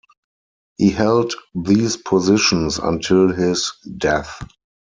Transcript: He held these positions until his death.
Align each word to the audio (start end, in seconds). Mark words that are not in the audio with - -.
He 0.77 0.89
held 0.89 1.35
these 1.53 1.95
positions 1.95 2.79
until 2.79 3.31
his 3.33 3.71
death. 3.99 4.41